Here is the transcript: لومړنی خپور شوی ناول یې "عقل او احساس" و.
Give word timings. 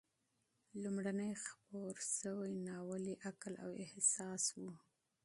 لومړنی 0.81 1.31
خپور 1.45 1.95
شوی 2.17 2.53
ناول 2.67 3.03
یې 3.11 3.15
"عقل 3.29 3.53
او 3.65 3.71
احساس" 3.85 4.43
و. 4.59 4.61